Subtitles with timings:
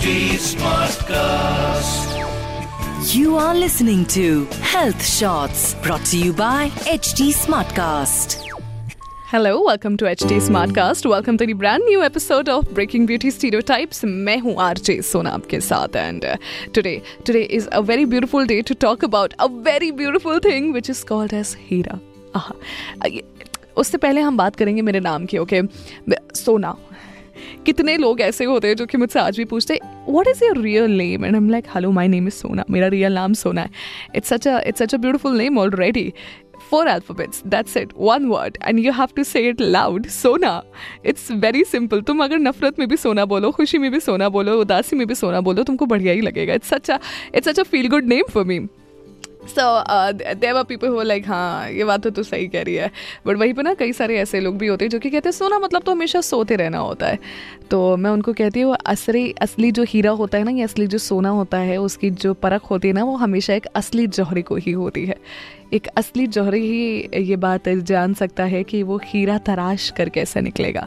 [0.00, 2.12] HD Smartcast.
[3.14, 8.36] You are listening to Health Shots brought to you by HT Smartcast.
[9.26, 11.04] Hello, welcome to HT Smartcast.
[11.04, 14.02] Welcome to the brand new episode of Breaking Beauty Stereotypes.
[14.04, 16.36] मैं हूँ RJ Sona आपके साथ and uh,
[16.78, 20.88] today today is a very beautiful day to talk about a very beautiful thing which
[20.88, 21.98] is called as हीरा.
[23.76, 25.62] उससे पहले हम बात करेंगे मेरे नाम की ओके
[26.36, 26.76] सोना
[27.66, 29.78] कितने लोग ऐसे होते हैं जो कि मुझसे आज भी पूछते
[30.08, 33.14] what is your real name and I'm like hello my name is Sona मेरा रियल
[33.14, 33.70] नाम सोना है.
[34.16, 36.12] It's such a it's such a beautiful name already
[36.70, 37.38] four alphabets.
[37.52, 37.92] That's it.
[38.06, 38.58] One word.
[38.68, 40.08] And you have to say it loud.
[40.16, 40.50] Sona.
[41.12, 42.02] It's very simple.
[42.06, 45.14] तुम अगर नफरत में भी सोना बोलो, खुशी में भी सोना बोलो, उदासी में भी
[45.14, 46.54] सोना बोलो, तुमको बढ़िया ही लगेगा.
[46.54, 48.58] It's such it's such a feel good name for me
[49.50, 52.90] so there are people who like हाँ ये बात तो तू सही कह रही है
[53.26, 55.32] बट वहीं पर ना कई सारे ऐसे लोग भी होते हैं जो कि कहते हैं
[55.32, 57.18] सोना मतलब तो हमेशा सोते रहना होता है
[57.70, 60.98] तो मैं उनको कहती हूँ असली असली जो हीरा होता है ना ये असली जो
[61.00, 64.56] सोना होता है उसकी जो परख होती है ना वो हमेशा एक असली जौहरी को
[64.56, 65.16] ही होती है
[65.72, 70.40] एक असली जौहरी ही ये बात जान सकता है कि वो हीरा तराश कर कैसे
[70.40, 70.86] निकलेगा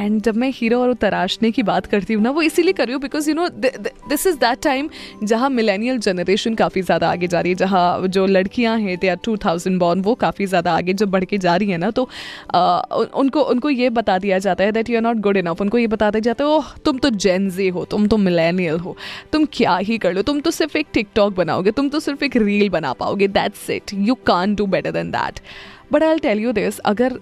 [0.00, 2.92] एंड जब मैं हीरो और तराशने की बात करती हूँ ना वो इसीलिए कर रही
[2.92, 4.88] हूँ because you know this is that time
[5.24, 9.16] जहाँ मिलेनियल जनरेशन काफ़ी ज़्यादा आगे जा रही है जहाँ जो लड़कियाँ हैं they are
[9.24, 12.08] two thousand born वो काफ़ी ज़्यादा आगे जब बढ़ के जा रही है ना तो
[12.54, 12.80] आ,
[13.14, 15.86] उनको उनको ये बता दिया जाता है that you are not good enough उनको ये
[15.88, 18.96] बता दिया जाता है ओह तुम तो जेनजे हो तुम तो मिलेनियल हो
[19.32, 22.36] तुम क्या ही कर लो तुम तो सिर्फ़ एक टिकटॉक बनाओगे तुम तो सिर्फ़ एक
[22.38, 25.40] रील बना पाओगे that's it you can do better than that
[25.92, 27.18] but I tell you this अगर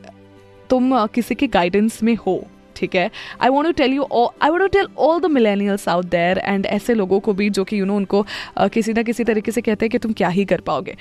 [0.70, 2.42] तुम किसी के गाइडेंस में हो
[2.78, 3.10] ठीक है?
[3.40, 4.02] I want to tell you
[4.42, 7.64] I want to tell all the millennials out there and ऐसे लोगों को भी जो
[7.64, 8.24] कि यू नो उनको
[8.58, 10.96] किसी ना किसी तरीके से कहते हैं कि तुम क्या ही कर पाओगे।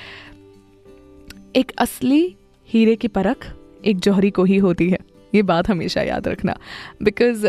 [1.55, 2.35] एक असली
[2.69, 3.53] हीरे की परख
[3.85, 4.97] एक जौहरी को ही होती है।
[5.35, 6.55] ये बात हमेशा याद रखना।
[7.03, 7.47] बिकॉज़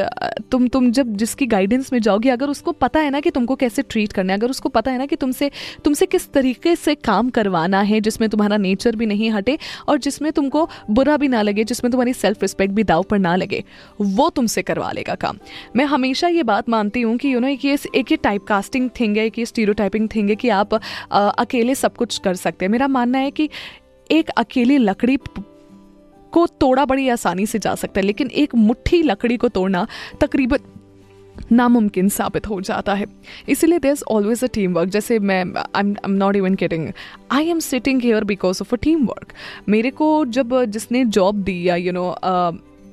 [0.51, 3.83] तुम तुम जब जिसकी गाइडेंस में जाओगी अगर उसको पता है ना कि तुमको कैसे
[3.83, 5.51] ट्रीट करना है अगर उसको पता है ना कि तुमसे
[5.85, 10.31] तुमसे किस तरीके से काम करवाना है जिसमें तुम्हारा नेचर भी नहीं हटे और जिसमें
[10.33, 13.63] तुमको बुरा भी ना लगे जिसमें तुम्हारी सेल्फ रिस्पेक्ट भी दाव पर ना लगे
[14.01, 15.39] वो तुमसे करवा लेगा काम।
[15.77, 19.17] मैं हमेशा ये बात मानती हूँ कि यू नो ये एक ये टाइप कास्टिंग थिंग
[19.17, 20.81] है एक ये स्टीरियोटाइपिंग थिंग है कि आप अ,
[21.13, 23.49] अकेले सब कुछ कर सकते हैं। मेरा मानना है कि
[24.11, 25.17] एक अकेली लकड़ी
[26.33, 29.87] को तोड़ा बड़ी आसानी से जा सकता है, लेकिन एक मुट्ठी लकड़ी को तोड़ना
[30.21, 30.75] तकरीबन
[31.53, 33.07] नामुमकिन साबित हो जाता है।
[33.49, 36.89] इसीलिए there is always a team work जैसे मैं I am not even kidding
[37.33, 39.33] I am sitting here because of a team work
[39.69, 42.09] मेरे को जब जिसने जॉब दी या यू नो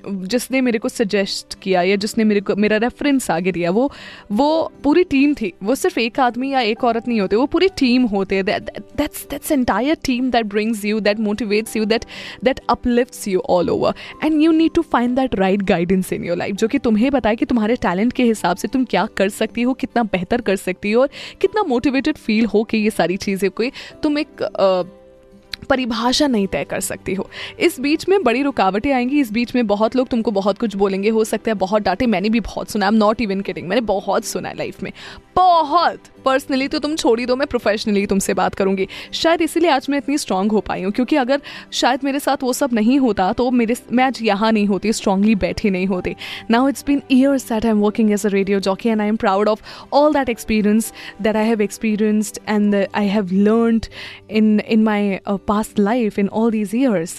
[0.08, 3.92] जिसने मेरे को सजेस्ट किया या जिसने मेरे को मेरा रेफरेंस आगे दिया वो
[4.32, 7.68] वो पूरी टीम थी। वो सिर्फ़ एक आदमी या एक औरत नहीं होते वो पूरी
[7.78, 12.06] टीम होते। That's that's entire team that brings you that motivates you that
[12.44, 13.94] that uplifts you all over
[14.24, 17.36] and you need to find that right guidance in your life जो कि तुम्हें बताए
[17.36, 20.92] कि तुम्हारे टैलेंट के हिसाब से तुम क्या कर सकती हो कितना बेहतर कर सकती
[20.92, 21.10] हो और
[21.42, 23.72] कितना मोटिवेटेड फील हो कि ये सारी चीज़ें कोई।
[24.04, 24.84] तुम एक अ,
[25.66, 29.68] परिभाषा नहीं तय कर सकती हो। इस बीच में बड़ी रुकावटें आएँगी, इस बीच में
[29.68, 32.86] बहुत लोग तुमको बहुत कुछ बोलेंगे, हो सकता है बहुत डांटे, मैंने भी बहुत सुना
[32.86, 34.92] I am not even kidding मैंने बहुत सुना है लाइफ में।
[35.36, 36.00] बहुत!
[36.26, 40.18] पर्सनली तो तुम छोड़ी दो, मैं प्रोफेशनली तुमसे बात करूँगी शायद इसीलिए आज मैं इतनी
[40.18, 41.42] स्ट्रांग हो पाई हूँ, क्योंकि अगर
[41.72, 45.36] शायद मेरे साथ वो सब नहीं होता तो मेरे मैं आज यहाँ नहीं होती स्ट्रांगली
[45.36, 46.16] बैठी नहीं होती
[46.52, 49.16] now it's been years that I am working as a radio jockey and I am
[49.16, 49.62] proud of
[49.94, 53.90] all that experience that I have experienced and I have have
[54.32, 57.12] in in my past life in all these years.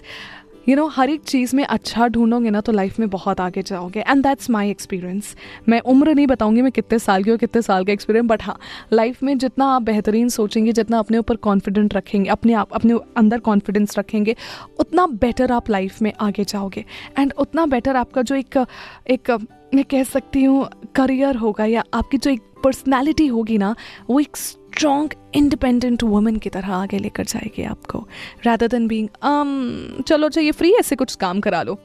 [0.68, 4.00] You know हर एक चीज़ में अच्छा ढूंढोगे ना तो life में बहुत आगे जाओगे।
[4.00, 5.34] एंड दैट्स माई एक्सपीरियंस
[5.68, 8.58] मैं उम्र नहीं बताऊँगी मैं कितने साल की और कितने साल का एक्सपीरियंस बट हाँ
[8.92, 13.38] लाइफ में जितना आप बेहतरीन सोचेंगे, जितना अपने ऊपर कॉन्फिडेंट रखेंगे, अपने आप, अपने अंदर
[13.40, 14.36] कॉन्फिडेंस रखेंगे,
[14.78, 16.84] उतना बेटर आप लाइफ में आगे जाओगे।
[17.18, 18.64] एंड उतना बेटर आपका जो एक
[19.10, 23.74] एक मैं कह सकती हूँ करियर होगा या आपकी जो एक पर्सनैलिटी होगी ना
[24.10, 28.06] वो एक स्ट्रॉन्ग इंडिपेंडेंट वुमेन की तरह आगे लेकर जाएगी आपको
[28.46, 31.78] रैदर देन बीइंग um चलो चाहिए फ्री ऐसे कुछ काम करा लो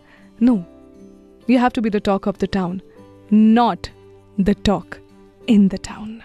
[0.44, 0.56] no
[1.50, 2.82] you have to be the talk of the town
[3.34, 3.88] not
[4.38, 4.96] the talk
[5.50, 6.20] in the town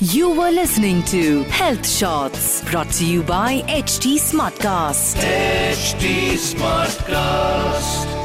[0.00, 1.22] You were listening to
[1.54, 5.24] Health Shots brought to you by HT Smartcast.
[5.24, 6.14] HD
[6.44, 8.17] Smartcast.